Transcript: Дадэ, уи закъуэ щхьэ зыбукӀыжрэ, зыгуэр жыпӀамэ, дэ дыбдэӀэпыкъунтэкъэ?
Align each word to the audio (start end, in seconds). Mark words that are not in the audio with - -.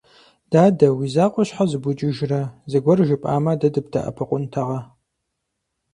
Дадэ, 0.51 0.87
уи 0.97 1.07
закъуэ 1.13 1.43
щхьэ 1.47 1.63
зыбукӀыжрэ, 1.69 2.41
зыгуэр 2.71 2.99
жыпӀамэ, 3.07 3.53
дэ 3.59 3.67
дыбдэӀэпыкъунтэкъэ? 3.73 4.79